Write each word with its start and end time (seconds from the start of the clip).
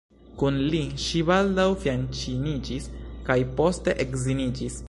Kun 0.43 0.55
li, 0.71 0.79
ŝi 1.03 1.21
baldaŭ 1.27 1.67
fianĉiniĝis 1.85 2.91
kaj 3.29 3.39
poste 3.61 3.99
edziniĝis. 4.07 4.79